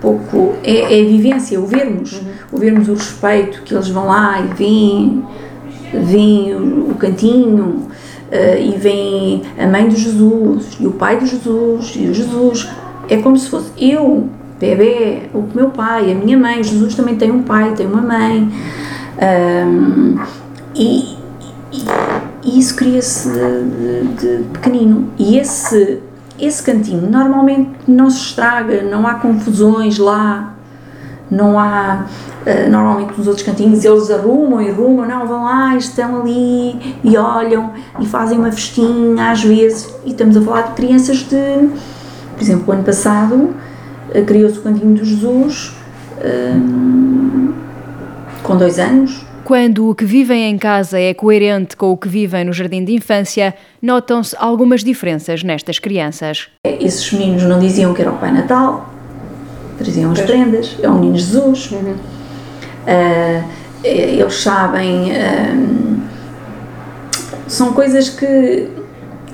pouco. 0.00 0.54
é, 0.62 0.98
é 0.98 1.02
a 1.02 1.08
vivência, 1.08 1.60
o 1.60 1.66
vermos. 1.66 2.20
O 2.52 2.58
vermos 2.58 2.88
o 2.88 2.94
respeito, 2.94 3.62
que 3.62 3.74
eles 3.74 3.88
vão 3.88 4.06
lá 4.06 4.40
e 4.40 4.54
veem, 4.54 5.24
veem 5.92 6.54
o, 6.54 6.94
cantinho. 6.94 7.88
eh, 8.30 8.60
e 8.62 8.78
vem 8.78 9.42
a 9.58 9.66
mãe 9.66 9.88
de 9.88 9.96
Jesus, 9.96 10.76
e 10.78 10.86
o 10.86 10.92
pai 10.92 11.18
de 11.18 11.26
Jesus, 11.26 11.94
e 11.96 12.06
o 12.08 12.14
Jesus. 12.14 12.68
É 13.08 13.16
como 13.18 13.36
se 13.38 13.48
fosse 13.48 13.70
eu, 13.78 14.28
bebê, 14.60 15.22
o 15.32 15.42
meu 15.54 15.70
pai, 15.70 16.12
a 16.12 16.14
minha 16.14 16.36
mãe. 16.38 16.62
Jesus 16.62 16.94
também 16.94 17.16
tem 17.16 17.30
um 17.30 17.42
pai, 17.42 17.72
tem 17.74 17.86
uma 17.86 18.02
mãe. 18.02 18.50
Ahm, 19.20 20.18
e, 20.74 21.14
e- 21.72 21.84
e 22.44 22.58
isso 22.58 22.76
cria-se 22.76 23.28
de, 23.30 24.02
de 24.20 24.44
pequenino. 24.52 25.08
E 25.18 25.38
esse, 25.38 26.00
esse 26.38 26.62
cantinho 26.62 27.10
normalmente 27.10 27.70
não 27.86 28.08
se 28.10 28.18
estraga, 28.18 28.82
não 28.82 29.06
há 29.06 29.14
confusões 29.14 29.98
lá, 29.98 30.54
não 31.30 31.58
há. 31.58 32.06
eh, 32.46 32.68
normalmente 32.68 33.12
nos 33.18 33.26
outros 33.26 33.44
cantinhos 33.44 33.84
eles 33.84 34.10
arrumam 34.10 34.62
e 34.62 34.70
arrumam, 34.70 35.06
não, 35.06 35.26
vão 35.26 35.44
lá, 35.44 35.76
estão 35.76 36.20
ali 36.20 36.96
e 37.04 37.16
olham 37.16 37.72
e 38.00 38.06
fazem 38.06 38.38
uma 38.38 38.50
festinha 38.52 39.30
às 39.30 39.42
vezes. 39.42 39.92
E 40.04 40.10
estamos 40.10 40.36
a 40.36 40.40
falar 40.40 40.62
de 40.62 40.74
crianças 40.74 41.18
de. 41.18 41.68
Por 42.36 42.42
exemplo, 42.42 42.64
o 42.68 42.72
ano 42.72 42.84
passado 42.84 43.54
eh, 44.14 44.22
criou-se 44.22 44.58
o 44.58 44.62
cantinho 44.62 44.94
do 44.94 45.04
Jesus 45.04 45.74
hum, 46.24 47.52
com 48.42 48.56
dois 48.56 48.78
anos. 48.78 49.27
Quando 49.48 49.88
o 49.88 49.94
que 49.94 50.04
vivem 50.04 50.50
em 50.50 50.58
casa 50.58 51.00
é 51.00 51.14
coerente 51.14 51.74
com 51.74 51.90
o 51.90 51.96
que 51.96 52.06
vivem 52.06 52.44
no 52.44 52.52
jardim 52.52 52.84
de 52.84 52.92
infância, 52.92 53.54
notam-se 53.80 54.36
algumas 54.38 54.84
diferenças 54.84 55.42
nestas 55.42 55.78
crianças. 55.78 56.50
Esses 56.64 57.10
meninos 57.14 57.44
não 57.44 57.58
diziam 57.58 57.94
que 57.94 58.02
era 58.02 58.10
o 58.10 58.18
Pai 58.18 58.30
Natal, 58.30 58.92
traziam 59.78 60.12
as 60.12 60.20
prendas, 60.20 60.76
é 60.82 60.86
o 60.86 60.92
Menino 60.92 61.16
Jesus. 61.16 61.70
Ah, 62.86 63.42
eles 63.82 64.34
sabem. 64.34 65.12
ah, 65.16 65.96
são 67.46 67.72
coisas 67.72 68.10
que, 68.10 68.68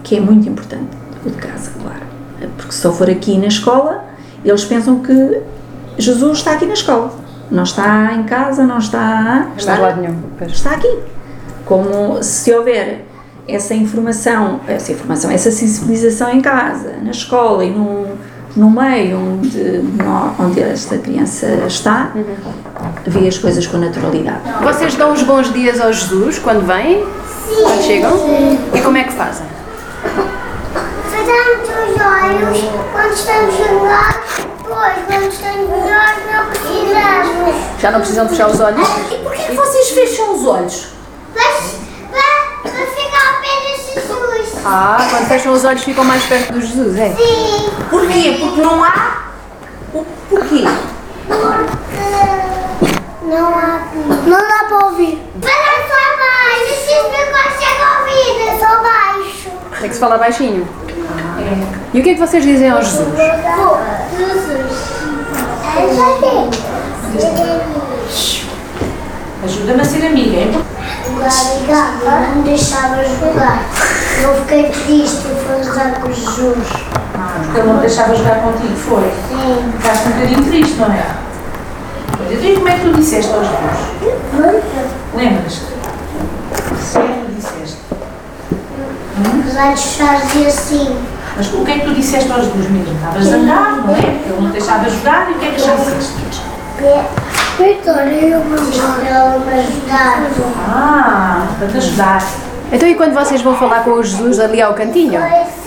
que 0.04 0.18
é 0.18 0.20
muito 0.20 0.48
importante, 0.48 0.96
o 1.26 1.28
de 1.28 1.36
casa, 1.38 1.72
claro. 1.82 2.06
Porque 2.56 2.72
se 2.72 2.84
eu 2.84 2.92
for 2.92 3.10
aqui 3.10 3.36
na 3.36 3.48
escola, 3.48 4.04
eles 4.44 4.64
pensam 4.64 5.00
que 5.00 5.40
Jesus 5.98 6.38
está 6.38 6.52
aqui 6.52 6.66
na 6.66 6.74
escola. 6.74 7.23
Não 7.50 7.62
está 7.62 8.14
em 8.14 8.24
casa, 8.24 8.64
não 8.64 8.78
está. 8.78 9.48
Está 9.56 9.74
de 9.74 9.80
lado 9.80 10.00
nenhum, 10.00 10.22
pois. 10.38 10.52
Está 10.52 10.72
aqui. 10.72 10.98
Como 11.64 12.22
se 12.22 12.52
houver 12.52 13.04
essa 13.46 13.74
informação, 13.74 14.60
essa 14.66 14.92
informação, 14.92 15.30
essa 15.30 15.50
sensibilização 15.50 16.30
em 16.30 16.40
casa, 16.40 16.94
na 17.02 17.10
escola 17.10 17.64
e 17.64 17.70
no, 17.70 18.06
no 18.56 18.70
meio 18.70 19.18
onde, 19.18 19.82
onde 20.38 20.62
esta 20.62 20.96
criança 20.98 21.46
está, 21.66 22.12
vê 23.06 23.28
as 23.28 23.38
coisas 23.38 23.66
com 23.66 23.76
naturalidade. 23.76 24.40
Vocês 24.62 24.94
dão 24.94 25.12
os 25.12 25.22
bons 25.22 25.52
dias 25.52 25.80
ao 25.80 25.92
Jesus 25.92 26.38
quando 26.38 26.66
vêm? 26.66 27.04
Quando 27.62 27.82
chegam? 27.82 28.12
E 28.72 28.80
como 28.80 28.96
é 28.96 29.04
que 29.04 29.12
fazem? 29.12 29.46
Fechamos 31.10 31.68
os 31.68 32.00
olhos 32.00 32.64
quando 32.92 33.12
estamos 33.12 33.54
zangados, 33.56 34.33
Já 37.84 37.90
não 37.90 38.00
precisam 38.00 38.26
fechar 38.26 38.48
os 38.48 38.58
olhos? 38.60 38.88
E 39.12 39.18
porquê 39.18 39.42
que 39.42 39.52
vocês 39.52 39.90
fecham 39.90 40.34
os 40.34 40.46
olhos? 40.46 40.86
Mas 41.36 41.74
para, 42.62 42.86
ficar 42.86 43.42
pé 43.42 43.60
de 43.60 43.76
Jesus. 43.92 44.54
Ah, 44.64 45.06
quando 45.10 45.28
fecham 45.28 45.52
os 45.52 45.66
olhos 45.66 45.84
ficam 45.84 46.02
mais 46.02 46.22
perto 46.22 46.54
do 46.54 46.62
Jesus, 46.62 46.96
é? 46.98 47.14
Sim, 47.14 47.70
Porquê? 47.90 48.38
Porque 48.40 48.62
não 48.62 48.82
há. 48.82 49.24
O 49.92 50.02
porquê? 50.30 50.64
porque 51.28 51.44
não 53.26 53.48
há. 53.54 53.86
Não 54.24 54.48
dá 54.48 54.64
para 54.66 54.86
ouvir. 54.86 55.22
Para 55.42 55.50
só 55.50 56.04
baixo. 56.16 56.66
Jesus 56.70 57.02
não 57.12 57.26
consegue 57.36 57.82
ouvir, 58.00 58.48
é 58.48 58.58
só 58.60 58.82
baixo. 58.82 59.50
Tem 59.78 59.88
que 59.90 59.94
se 59.94 60.00
falar 60.00 60.16
baixinho. 60.16 60.66
E 61.92 62.00
o 62.00 62.02
que 62.02 62.08
é 62.08 62.14
que 62.14 62.20
vocês 62.20 62.42
dizem 62.42 62.70
ao 62.70 62.80
Jesus? 62.82 63.08
Ajuda-me 69.44 69.80
a 69.80 69.84
ser 69.84 70.06
amiga, 70.06 70.36
hein? 70.36 70.64
Jogar 71.06 71.94
e 72.00 72.04
não 72.04 72.36
me 72.36 72.42
deixava 72.42 73.04
jogar. 73.04 73.62
Eu 74.22 74.34
fiquei 74.40 74.70
triste 74.70 75.26
e 75.26 75.34
fui 75.44 75.62
jogar 75.62 76.00
com 76.00 76.12
Jesus. 76.12 76.68
Porque 77.44 77.60
ele 77.60 77.68
não 77.68 77.78
deixava 77.78 78.14
jogar 78.14 78.40
contigo, 78.42 78.74
foi? 78.74 79.12
Sim. 79.28 79.72
Ficaste 79.78 80.08
um 80.08 80.12
bocadinho 80.12 80.44
triste, 80.44 80.76
não 80.78 80.92
é? 80.92 81.04
E 82.30 82.54
como 82.54 82.68
é 82.68 82.78
que 82.78 82.80
tu 82.80 82.92
disseste 82.94 83.32
aos 83.32 83.46
dois? 83.46 84.54
Lembras-te? 85.14 85.60
Tu 85.60 87.34
disseste? 87.36 87.78
Olhos 89.56 89.96
fazem 89.96 90.46
assim. 90.46 90.98
Mas 91.36 91.52
o 91.52 91.64
que 91.64 91.70
é 91.70 91.78
que 91.80 91.86
tu 91.86 91.94
disseste 91.94 92.32
aos 92.32 92.46
dois 92.46 92.70
mesmo? 92.70 92.94
Estavas 92.94 93.24
zangado, 93.24 93.82
não 93.86 93.94
é? 93.94 94.00
Porque 94.00 94.30
ele 94.30 94.40
não 94.40 94.50
deixava 94.50 94.88
jogar 94.88 95.30
e 95.30 95.34
o 95.34 95.38
que 95.38 95.46
é 95.46 95.50
que 95.50 95.60
já 95.60 95.74
disseste? 95.74 96.14
Vitor, 97.58 97.96
eu 98.08 98.40
vou 98.40 99.06
ela 99.06 99.38
me 99.38 99.52
ajudar. 99.60 100.22
Ah, 100.68 101.46
para 101.58 101.68
te 101.68 101.76
ajudar. 101.76 102.22
Então 102.72 102.88
e 102.88 102.94
quando 102.96 103.14
vocês 103.14 103.40
vão 103.42 103.54
falar 103.56 103.84
com 103.84 103.90
o 103.92 104.02
Jesus 104.02 104.40
ali 104.40 104.60
ao 104.60 104.74
cantinho? 104.74 105.20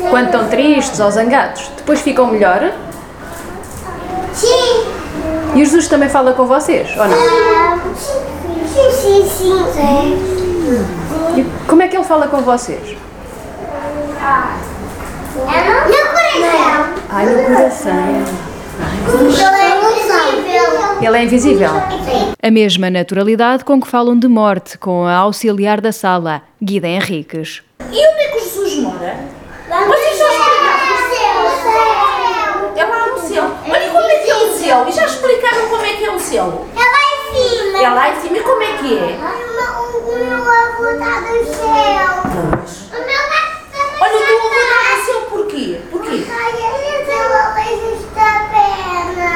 Quando 0.10 0.26
estão 0.26 0.48
tristes 0.50 1.00
ou 1.00 1.10
zangados? 1.10 1.72
Depois 1.78 2.02
ficam 2.02 2.28
melhor? 2.28 2.72
Sim. 4.34 4.86
E 5.56 5.62
o 5.62 5.66
Jesus 5.66 5.88
também 5.88 6.10
fala 6.10 6.34
com 6.34 6.46
vocês, 6.46 6.90
ou 6.98 7.08
não? 7.08 7.18
Ah, 7.18 7.78
Sim, 7.96 8.92
sim, 8.92 9.30
sim. 9.30 9.66
sim. 9.74 10.88
E 11.38 11.44
como 11.68 11.82
é 11.82 11.88
que 11.88 11.96
ele 11.96 12.04
fala 12.04 12.28
com 12.28 12.42
vocês? 12.42 12.96
No 15.36 15.46
coração. 15.46 16.68
Ai, 17.10 17.26
no 17.26 17.44
coração. 17.56 17.92
É 17.94 19.24
invisível. 19.24 19.77
Ele 21.02 21.18
é 21.18 21.24
invisível. 21.24 21.70
A 22.42 22.52
mesma 22.52 22.90
naturalidade 22.90 23.64
com 23.64 23.80
que 23.80 23.88
falam 23.88 24.18
de 24.18 24.28
morte 24.28 24.76
com 24.78 25.06
a 25.06 25.16
auxiliar 25.16 25.80
da 25.80 25.92
sala, 25.92 26.42
Guida 26.62 26.88
Henriques. 26.88 27.62
E 27.80 27.84
onde 27.86 28.02
é 28.02 28.28
que 28.30 28.38
o 28.38 28.40
Jesus 28.40 28.78
mora? 28.84 29.16
Vocês 29.88 30.18
já 30.18 30.26
explicaram? 30.26 30.78
É 32.76 32.84
lá 32.86 33.08
no 33.08 33.20
céu. 33.20 33.44
Olha, 33.70 33.90
como 33.90 34.08
é 34.08 34.16
que 34.20 34.30
é 34.30 34.36
o 34.36 34.52
céu? 34.54 34.86
E 34.88 34.92
já 34.92 35.06
explicaram 35.06 35.68
como 35.70 35.86
é 35.86 35.94
que 35.94 36.06
é 36.06 36.12
o 36.12 36.20
céu? 36.20 36.66
É 36.76 36.80
lá 36.80 37.02
em 37.04 37.18
cima. 37.50 37.84
É 37.84 37.90
lá 37.90 38.10
em 38.10 38.16
cima. 38.22 38.38
E 38.38 38.42
como 38.42 38.62
é 38.64 38.74
que 38.78 38.98
é? 38.98 39.18
Ai, 39.22 39.44
o 39.44 39.54
meu- 39.54 39.78
O 39.98 40.16
meu 40.16 40.36
avô 40.36 40.88
está 40.90 41.22
no 41.22 41.46
céu. 41.46 42.10
O 42.24 42.26
meu 42.36 42.44
está 43.00 43.16
Olha, 44.00 44.16
o 44.16 44.20
teu 44.20 44.38
avô 44.38 44.48
está 44.48 44.98
no 44.98 45.02
céu 45.06 45.20
porquê? 45.30 45.66
Porquê? 45.92 46.18
Ai, 46.30 46.52
ela 46.62 47.54
fez 47.56 47.80
esta 47.94 48.28
perna. 48.52 49.32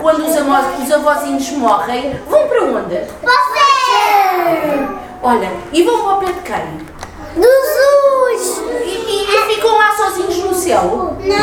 Quando 0.00 0.20
os, 0.26 0.36
amo- 0.36 0.82
os 0.82 0.87
avózinhos 0.98 1.50
morrem, 1.52 2.14
vão 2.28 2.46
para 2.48 2.62
onde? 2.64 2.96
Você! 3.22 4.88
Olha, 5.22 5.50
e 5.72 5.82
vão 5.82 6.08
ao 6.10 6.20
pé 6.20 6.26
de 6.26 6.40
quem? 6.40 6.88
Jesus! 7.34 8.62
E, 8.84 8.88
e- 8.88 9.24
e 9.24 9.54
ficam 9.54 9.76
lá 9.78 9.92
sozinhos 9.96 10.38
no 10.38 10.54
céu? 10.54 11.16
Não! 11.20 11.36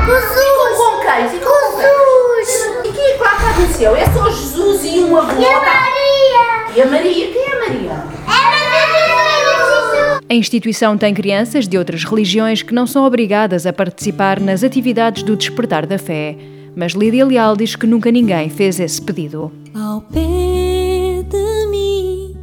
Ficam 0.00 0.20
Jesus! 0.20 0.76
com 0.76 1.00
quem? 1.00 1.28
Ficam 1.28 1.52
com 1.52 1.76
quem? 1.76 1.86
Jesus! 1.86 2.84
E 2.84 2.92
quem 2.92 3.04
é 3.04 3.16
que 3.16 3.22
lá 3.22 3.32
está 3.36 3.60
no 3.60 3.68
céu? 3.74 3.96
É 3.96 4.06
só 4.06 4.30
Jesus 4.30 4.84
e 4.84 5.00
um 5.00 5.16
avô? 5.16 5.40
E 5.40 5.46
a 5.46 5.60
Maria? 5.60 6.76
E 6.76 6.82
a 6.82 6.86
Maria? 6.86 7.26
Quem 7.32 7.42
é 7.42 7.52
a 7.52 7.58
Maria? 7.60 7.92
É 7.92 8.40
Maria 8.50 9.56
Jesus! 9.56 10.20
A 10.28 10.34
instituição 10.34 10.96
tem 10.98 11.14
crianças 11.14 11.68
de 11.68 11.78
outras 11.78 12.04
religiões 12.04 12.62
que 12.62 12.74
não 12.74 12.86
são 12.86 13.04
obrigadas 13.04 13.66
a 13.66 13.72
participar 13.72 14.40
nas 14.40 14.62
atividades 14.64 15.22
do 15.22 15.36
despertar 15.36 15.86
da 15.86 15.98
fé. 15.98 16.36
Mas 16.76 16.92
Lídia 16.92 17.24
Leal 17.24 17.56
diz 17.56 17.74
que 17.74 17.86
nunca 17.86 18.12
ninguém 18.12 18.50
fez 18.50 18.78
esse 18.78 19.00
pedido. 19.00 19.50
Ao 19.74 20.02
pé 20.02 21.24
de 21.26 21.66
mim, 21.70 22.36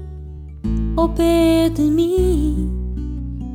ao 0.98 1.08
pé 1.10 1.70
de 1.70 1.84
mim, 1.84 2.68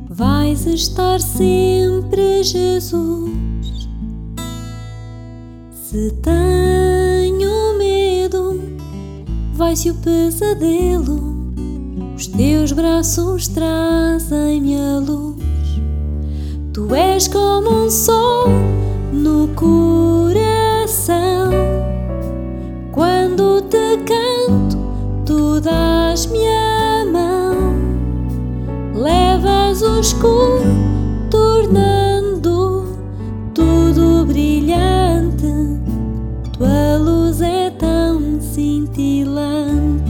vais 0.09 0.65
estar 0.65 1.19
sempre, 1.19 2.41
Jesus. 2.43 3.29
Se 5.73 6.13
tenho 6.21 7.77
medo, 7.77 8.61
vai-se 9.51 9.91
o 9.91 9.95
pesadelo, 9.95 11.51
os 12.15 12.25
teus 12.27 12.71
braços 12.71 13.49
trazem-me 13.49 14.77
a 14.77 14.99
luz. 14.99 15.43
Tu 16.71 16.95
és 16.95 17.27
como 17.27 17.69
um 17.83 17.89
sol 17.89 18.47
no 19.11 19.49
coração 19.49 20.58
coração. 20.89 21.51
Quando 22.91 23.61
te 23.61 23.97
canto, 24.05 24.77
tu 25.25 25.61
dás-me 25.61 26.47
a 26.47 27.05
mão, 27.05 27.75
levas 28.95 29.83
o 29.83 29.99
escuro, 29.99 30.63
tornando 31.29 32.87
tudo 33.53 34.25
brilhante. 34.25 35.79
Tua 36.57 36.97
luz 36.97 37.39
é 37.41 37.69
tão 37.69 38.41
cintilante. 38.41 40.08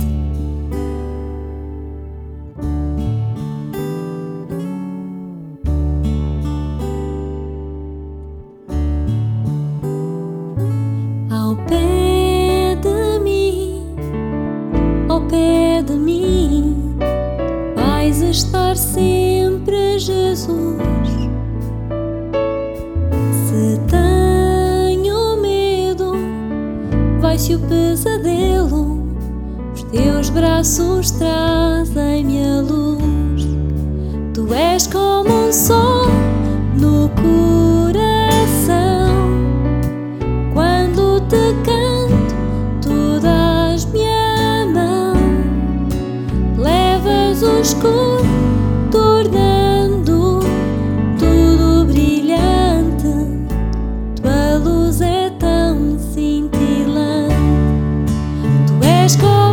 Tu 59.10 59.16
és 59.16 59.49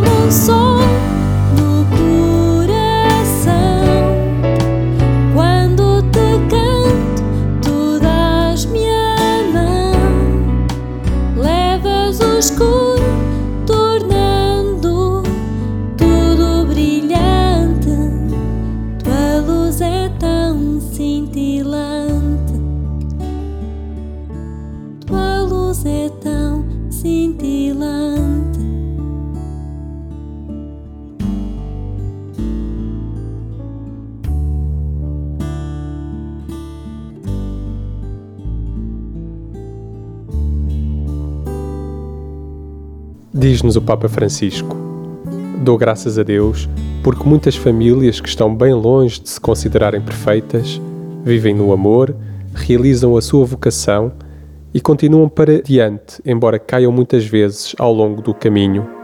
Papa 43.87 44.09
Francisco: 44.09 44.75
Dou 45.63 45.77
graças 45.77 46.19
a 46.19 46.23
Deus 46.23 46.69
porque 47.01 47.23
muitas 47.23 47.55
famílias 47.55 48.19
que 48.19 48.27
estão 48.27 48.53
bem 48.53 48.73
longe 48.73 49.21
de 49.21 49.29
se 49.29 49.39
considerarem 49.39 50.01
perfeitas 50.01 50.81
vivem 51.23 51.55
no 51.55 51.71
amor, 51.71 52.13
realizam 52.53 53.15
a 53.15 53.21
sua 53.21 53.45
vocação 53.45 54.11
e 54.73 54.81
continuam 54.81 55.29
para 55.29 55.61
diante, 55.61 56.21
embora 56.25 56.59
caiam 56.59 56.91
muitas 56.91 57.25
vezes 57.25 57.73
ao 57.79 57.93
longo 57.93 58.21
do 58.21 58.33
caminho. 58.33 58.96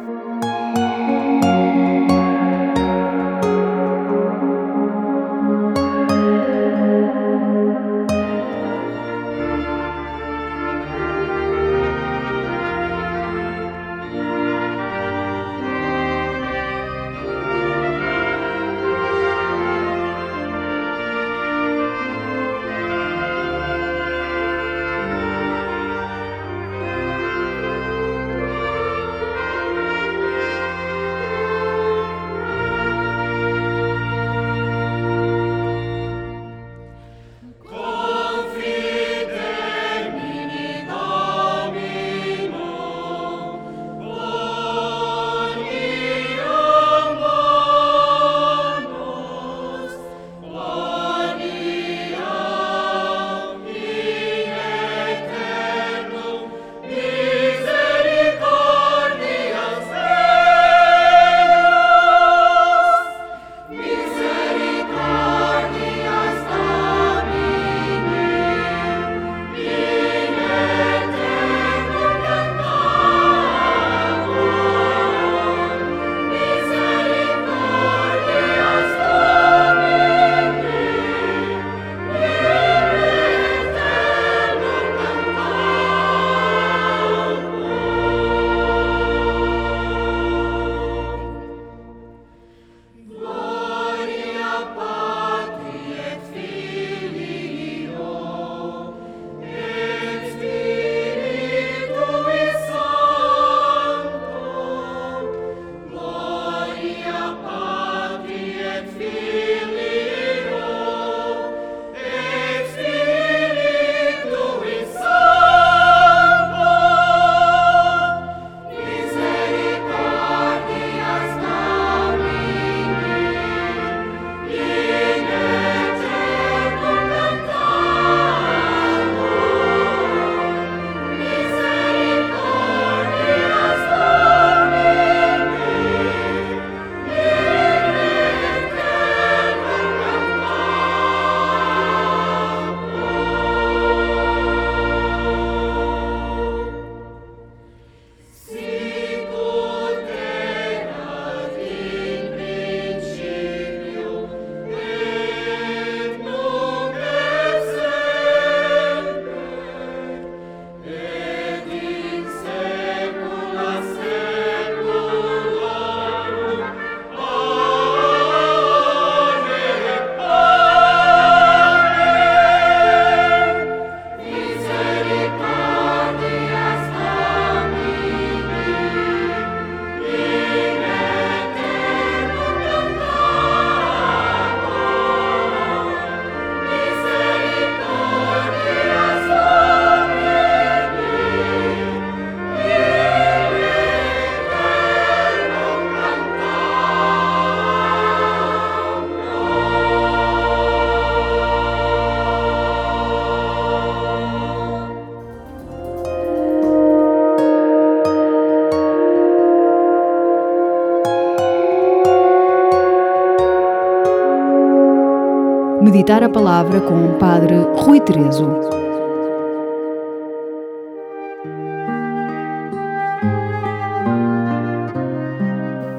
Meditar 216.04 216.22
a 216.22 216.28
Palavra 216.28 216.82
com 216.82 217.06
o 217.06 217.14
Padre 217.14 217.56
Rui 217.78 218.02
Terezo. 218.02 218.46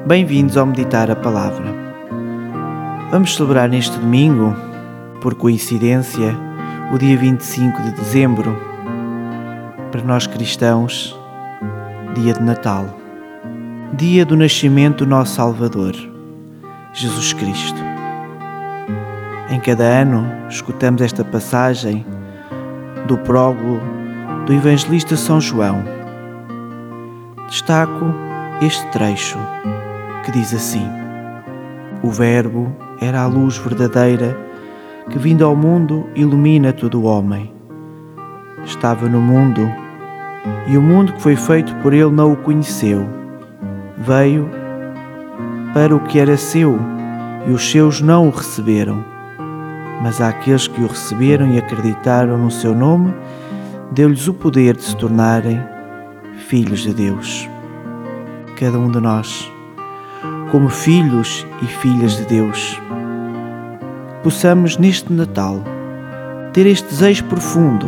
Bem-vindos 0.05 0.57
ao 0.57 0.67
Meditar 0.67 1.09
a 1.09 1.15
Palavra. 1.15 1.65
Vamos 3.09 3.35
celebrar 3.35 3.67
neste 3.67 3.97
domingo, 3.97 4.55
por 5.21 5.33
coincidência, 5.33 6.37
o 6.93 6.99
dia 6.99 7.17
25 7.17 7.81
de 7.81 7.91
dezembro, 7.93 8.55
para 9.91 10.03
nós 10.03 10.27
cristãos, 10.27 11.19
dia 12.13 12.35
de 12.35 12.43
Natal, 12.43 12.85
dia 13.93 14.23
do 14.23 14.37
nascimento 14.37 15.03
do 15.03 15.09
nosso 15.09 15.33
Salvador, 15.33 15.95
Jesus 16.93 17.33
Cristo. 17.33 17.94
Em 19.47 19.59
cada 19.59 19.83
ano 19.83 20.25
escutamos 20.49 21.03
esta 21.03 21.23
passagem 21.23 22.03
do 23.07 23.15
prólogo 23.19 23.79
do 24.47 24.51
Evangelista 24.51 25.15
São 25.15 25.39
João. 25.39 25.83
Destaco 27.47 28.05
este 28.59 28.83
trecho 28.87 29.37
que 30.23 30.31
diz 30.31 30.51
assim: 30.51 30.87
O 32.01 32.09
Verbo 32.09 32.75
era 32.99 33.21
a 33.21 33.27
luz 33.27 33.55
verdadeira 33.57 34.35
que, 35.11 35.19
vindo 35.19 35.45
ao 35.45 35.55
mundo, 35.55 36.07
ilumina 36.15 36.73
todo 36.73 36.99
o 36.99 37.03
homem. 37.03 37.53
Estava 38.63 39.07
no 39.07 39.21
mundo 39.21 39.69
e 40.65 40.75
o 40.75 40.81
mundo 40.81 41.13
que 41.13 41.21
foi 41.21 41.35
feito 41.35 41.71
por 41.83 41.93
ele 41.93 42.09
não 42.09 42.33
o 42.33 42.37
conheceu. 42.37 43.07
Veio 43.95 44.49
para 45.71 45.95
o 45.95 45.99
que 45.99 46.17
era 46.17 46.35
seu 46.35 46.79
e 47.47 47.51
os 47.51 47.69
seus 47.69 48.01
não 48.01 48.27
o 48.27 48.31
receberam 48.31 49.14
mas 50.01 50.21
àqueles 50.21 50.67
que 50.67 50.81
o 50.81 50.87
receberam 50.87 51.49
e 51.51 51.57
acreditaram 51.57 52.37
no 52.37 52.51
seu 52.51 52.75
nome, 52.75 53.13
deu-lhes 53.91 54.27
o 54.27 54.33
poder 54.33 54.75
de 54.75 54.83
se 54.83 54.95
tornarem 54.95 55.61
filhos 56.47 56.81
de 56.81 56.93
Deus. 56.93 57.49
Cada 58.57 58.77
um 58.77 58.91
de 58.91 58.99
nós, 58.99 59.51
como 60.51 60.69
filhos 60.69 61.45
e 61.61 61.65
filhas 61.65 62.17
de 62.17 62.25
Deus, 62.25 62.81
possamos 64.23 64.77
neste 64.77 65.11
Natal 65.11 65.63
ter 66.53 66.65
este 66.65 66.87
desejo 66.89 67.25
profundo 67.25 67.87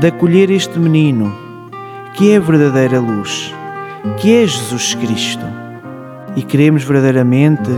de 0.00 0.06
acolher 0.06 0.50
este 0.50 0.78
menino 0.78 1.32
que 2.14 2.32
é 2.32 2.36
a 2.36 2.40
verdadeira 2.40 2.98
luz, 2.98 3.54
que 4.18 4.34
é 4.34 4.46
Jesus 4.46 4.94
Cristo, 4.94 5.44
e 6.36 6.42
queremos 6.42 6.82
verdadeiramente, 6.82 7.70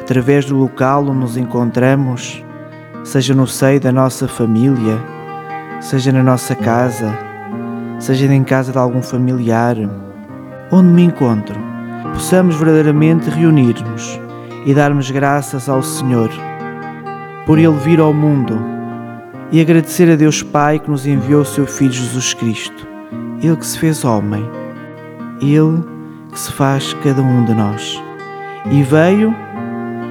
através 0.00 0.44
do 0.44 0.56
local 0.56 1.02
onde 1.02 1.18
nos 1.18 1.36
encontramos, 1.36 2.42
seja 3.06 3.32
no 3.36 3.46
seio 3.46 3.80
da 3.80 3.92
nossa 3.92 4.26
família, 4.26 4.98
seja 5.80 6.10
na 6.10 6.24
nossa 6.24 6.56
casa, 6.56 7.16
seja 8.00 8.26
em 8.26 8.42
casa 8.42 8.72
de 8.72 8.78
algum 8.78 9.00
familiar, 9.00 9.76
onde 10.72 10.88
me 10.88 11.04
encontro, 11.04 11.56
possamos 12.12 12.56
verdadeiramente 12.56 13.30
reunir-nos 13.30 14.20
e 14.64 14.74
darmos 14.74 15.08
graças 15.08 15.68
ao 15.68 15.84
Senhor 15.84 16.28
por 17.46 17.60
Ele 17.60 17.76
vir 17.76 18.00
ao 18.00 18.12
mundo 18.12 18.58
e 19.52 19.60
agradecer 19.60 20.10
a 20.10 20.16
Deus 20.16 20.42
Pai 20.42 20.80
que 20.80 20.90
nos 20.90 21.06
enviou 21.06 21.42
o 21.42 21.46
seu 21.46 21.64
Filho 21.64 21.92
Jesus 21.92 22.34
Cristo, 22.34 22.88
Ele 23.40 23.56
que 23.56 23.66
se 23.66 23.78
fez 23.78 24.04
homem, 24.04 24.44
Ele 25.40 25.80
que 26.32 26.40
se 26.40 26.52
faz 26.52 26.92
cada 27.04 27.22
um 27.22 27.44
de 27.44 27.54
nós 27.54 28.02
e 28.68 28.82
veio 28.82 29.32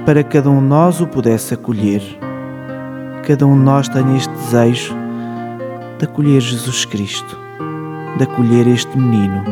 para 0.06 0.22
que 0.22 0.38
cada 0.38 0.48
um 0.48 0.60
de 0.60 0.66
nós 0.66 0.98
o 1.02 1.06
pudesse 1.06 1.52
acolher 1.52 2.25
cada 3.26 3.44
um 3.44 3.58
de 3.58 3.64
nós 3.64 3.88
tenha 3.88 4.16
este 4.16 4.32
desejo 4.34 4.94
de 5.98 6.04
acolher 6.04 6.40
Jesus 6.40 6.84
Cristo, 6.84 7.36
de 8.16 8.22
acolher 8.22 8.68
este 8.68 8.96
menino. 8.96 9.42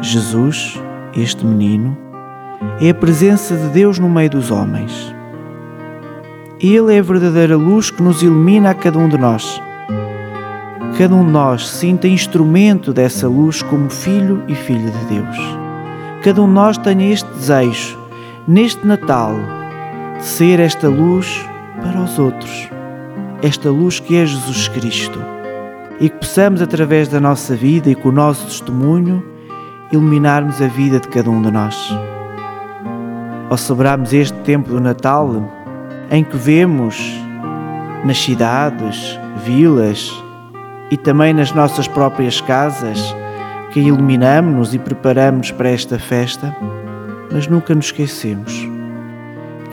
Jesus, 0.00 0.80
este 1.14 1.44
menino, 1.44 1.94
é 2.80 2.88
a 2.88 2.94
presença 2.94 3.54
de 3.54 3.68
Deus 3.68 3.98
no 3.98 4.08
meio 4.08 4.30
dos 4.30 4.50
homens. 4.50 5.14
Ele 6.58 6.94
é 6.94 7.00
a 7.00 7.02
verdadeira 7.02 7.58
luz 7.58 7.90
que 7.90 8.02
nos 8.02 8.22
ilumina 8.22 8.70
a 8.70 8.74
cada 8.74 8.98
um 8.98 9.08
de 9.08 9.18
nós. 9.18 9.60
Cada 10.96 11.14
um 11.14 11.26
de 11.26 11.30
nós 11.30 11.68
sinta 11.68 12.08
instrumento 12.08 12.90
dessa 12.94 13.28
luz 13.28 13.60
como 13.60 13.90
filho 13.90 14.42
e 14.48 14.54
filha 14.54 14.90
de 14.90 15.04
Deus. 15.14 15.36
Cada 16.22 16.40
um 16.40 16.46
de 16.46 16.54
nós 16.54 16.78
tenha 16.78 17.12
este 17.12 17.28
desejo, 17.32 17.98
neste 18.48 18.86
Natal, 18.86 19.34
de 20.16 20.24
ser 20.24 20.58
esta 20.58 20.88
luz 20.88 21.51
para 21.82 22.00
os 22.00 22.18
outros, 22.18 22.68
esta 23.42 23.70
luz 23.70 23.98
que 23.98 24.16
é 24.16 24.24
Jesus 24.24 24.68
Cristo, 24.68 25.18
e 26.00 26.08
que 26.08 26.16
possamos, 26.16 26.62
através 26.62 27.08
da 27.08 27.20
nossa 27.20 27.54
vida 27.54 27.90
e 27.90 27.94
com 27.94 28.08
o 28.08 28.12
nosso 28.12 28.46
testemunho, 28.46 29.22
iluminarmos 29.92 30.60
a 30.62 30.66
vida 30.66 30.98
de 30.98 31.08
cada 31.08 31.28
um 31.28 31.42
de 31.42 31.50
nós. 31.50 31.76
Ao 33.50 33.56
celebrarmos 33.56 34.12
este 34.12 34.36
tempo 34.38 34.70
do 34.70 34.80
Natal, 34.80 35.30
em 36.10 36.24
que 36.24 36.36
vemos 36.36 36.98
nas 38.04 38.18
cidades, 38.18 39.18
vilas 39.44 40.10
e 40.90 40.96
também 40.96 41.34
nas 41.34 41.52
nossas 41.52 41.86
próprias 41.86 42.40
casas, 42.40 43.14
que 43.72 43.80
iluminamos-nos 43.80 44.74
e 44.74 44.78
preparamos 44.78 45.50
para 45.50 45.70
esta 45.70 45.98
festa, 45.98 46.54
mas 47.30 47.46
nunca 47.46 47.74
nos 47.74 47.86
esquecemos 47.86 48.68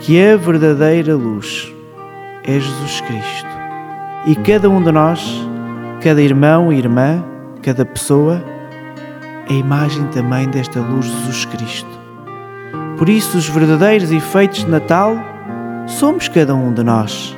que 0.00 0.22
a 0.22 0.36
verdadeira 0.36 1.14
luz 1.14 1.74
é 2.44 2.58
Jesus 2.58 3.00
Cristo. 3.02 3.48
E 4.26 4.34
cada 4.36 4.68
um 4.68 4.82
de 4.82 4.92
nós, 4.92 5.20
cada 6.02 6.20
irmão 6.20 6.72
e 6.72 6.78
irmã, 6.78 7.24
cada 7.62 7.84
pessoa, 7.84 8.42
é 9.48 9.54
imagem 9.54 10.06
também 10.08 10.48
desta 10.48 10.80
luz 10.80 11.06
de 11.06 11.12
Jesus 11.12 11.44
Cristo. 11.46 12.00
Por 12.96 13.08
isso, 13.08 13.38
os 13.38 13.48
verdadeiros 13.48 14.12
efeitos 14.12 14.64
de 14.64 14.70
Natal 14.70 15.16
somos 15.86 16.28
cada 16.28 16.54
um 16.54 16.72
de 16.72 16.84
nós, 16.84 17.36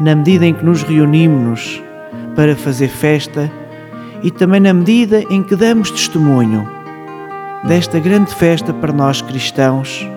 na 0.00 0.14
medida 0.14 0.46
em 0.46 0.54
que 0.54 0.64
nos 0.64 0.82
reunimos 0.82 1.82
para 2.34 2.56
fazer 2.56 2.88
festa 2.88 3.50
e 4.22 4.30
também 4.30 4.60
na 4.60 4.72
medida 4.72 5.22
em 5.30 5.42
que 5.42 5.54
damos 5.54 5.90
testemunho 5.90 6.68
desta 7.64 7.98
grande 7.98 8.34
festa 8.34 8.72
para 8.72 8.92
nós 8.92 9.22
cristãos, 9.22 10.08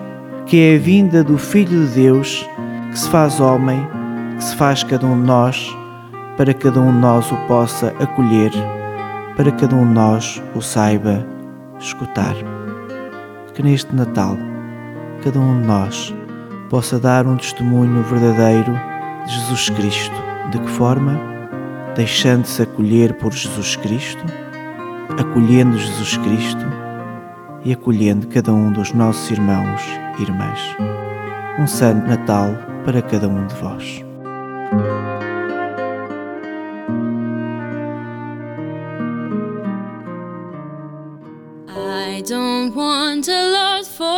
que 0.46 0.58
é 0.58 0.76
a 0.76 0.78
vinda 0.78 1.22
do 1.22 1.38
Filho 1.38 1.86
de 1.86 1.94
Deus 1.94 2.48
que 2.90 2.98
se 2.98 3.08
faz 3.10 3.40
homem 3.40 3.86
que 4.38 4.44
se 4.44 4.54
faz 4.54 4.84
cada 4.84 5.04
um 5.04 5.20
de 5.20 5.26
nós, 5.26 5.76
para 6.36 6.54
cada 6.54 6.80
um 6.80 6.92
de 6.92 6.98
nós 6.98 7.30
o 7.32 7.36
possa 7.48 7.88
acolher, 7.98 8.52
para 9.36 9.50
cada 9.50 9.74
um 9.74 9.84
de 9.84 9.92
nós 9.92 10.40
o 10.54 10.60
saiba 10.60 11.26
escutar. 11.80 12.34
Que 13.52 13.64
neste 13.64 13.92
Natal, 13.94 14.36
cada 15.24 15.40
um 15.40 15.60
de 15.60 15.66
nós 15.66 16.14
possa 16.70 17.00
dar 17.00 17.26
um 17.26 17.36
testemunho 17.36 18.00
verdadeiro 18.04 18.72
de 19.26 19.32
Jesus 19.32 19.70
Cristo. 19.70 20.14
De 20.52 20.60
que 20.60 20.70
forma? 20.70 21.18
Deixando-se 21.96 22.62
acolher 22.62 23.14
por 23.14 23.32
Jesus 23.32 23.74
Cristo, 23.74 24.24
acolhendo 25.18 25.76
Jesus 25.76 26.16
Cristo 26.16 26.64
e 27.64 27.72
acolhendo 27.72 28.28
cada 28.28 28.52
um 28.52 28.70
dos 28.70 28.92
nossos 28.92 29.28
irmãos 29.32 29.82
e 30.16 30.22
irmãs. 30.22 30.60
Um 31.58 31.66
Santo 31.66 32.08
Natal 32.08 32.50
para 32.84 33.02
cada 33.02 33.28
um 33.28 33.44
de 33.48 33.54
vós. 33.56 34.07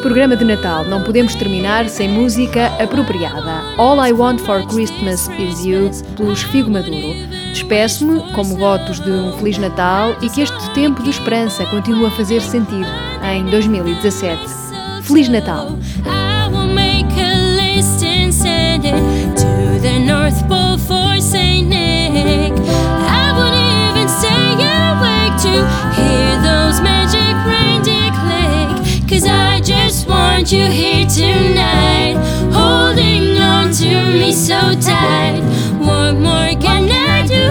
Programa 0.00 0.34
de 0.34 0.44
Natal 0.44 0.84
não 0.84 1.02
podemos 1.02 1.34
terminar 1.34 1.88
sem 1.88 2.08
música 2.08 2.66
apropriada. 2.82 3.62
All 3.76 4.04
I 4.04 4.12
Want 4.12 4.40
for 4.40 4.66
Christmas 4.66 5.28
Is 5.38 5.64
You, 5.64 5.90
pelos 6.16 6.42
Figo 6.42 6.70
Maduro. 6.70 7.14
Despeço-me 7.52 8.20
como 8.32 8.56
votos 8.56 8.98
de 9.00 9.10
um 9.10 9.32
Feliz 9.32 9.58
Natal 9.58 10.16
e 10.22 10.30
que 10.30 10.40
este 10.40 10.70
tempo 10.70 11.02
de 11.02 11.10
esperança 11.10 11.66
continue 11.66 12.06
a 12.06 12.10
fazer 12.10 12.40
sentido 12.40 12.88
em 13.22 13.44
2017. 13.44 14.40
Feliz 15.02 15.28
Natal! 15.28 15.76
Cause 29.20 29.28
I 29.28 29.60
just 29.60 30.08
want 30.08 30.50
you 30.50 30.64
here 30.64 31.04
tonight, 31.04 32.14
holding 32.54 33.36
on 33.36 33.70
to 33.72 34.12
me 34.14 34.32
so 34.32 34.58
tight. 34.80 35.42
What 35.78 36.14
more 36.14 36.58
can 36.58 36.88
I 36.90 37.26
do? 37.26 37.50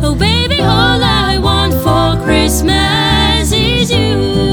Oh, 0.00 0.14
baby, 0.16 0.60
all 0.60 1.02
I 1.02 1.38
want 1.38 1.74
for 1.74 2.24
Christmas 2.24 3.50
is 3.50 3.90
you. 3.90 4.49